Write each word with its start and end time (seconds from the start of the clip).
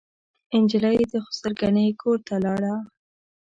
نجلۍ 0.61 0.97
د 1.11 1.13
خسر 1.25 1.51
ګنې 1.59 1.85
کورته 2.01 2.35
لاړه. 2.45 2.73